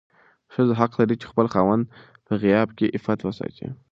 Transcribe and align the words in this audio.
ښځه 0.53 0.73
حق 0.79 0.91
لري 0.99 1.15
چې 1.21 1.25
د 1.27 1.31
خپل 1.31 1.47
خاوند 1.53 1.83
په 2.25 2.33
غياب 2.43 2.69
کې 2.77 2.91
عفت 2.97 3.19
وساتي. 3.23 3.67